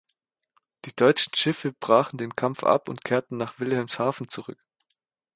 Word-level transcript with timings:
Die 0.85 0.95
deutschen 0.95 1.35
Schiffe 1.35 1.73
brachen 1.73 2.17
den 2.17 2.35
Kampf 2.35 2.63
ab 2.63 2.89
und 2.89 3.03
kehrten 3.03 3.37
nach 3.37 3.59
Wilhelmshaven 3.59 4.27
zurück. 4.27 4.57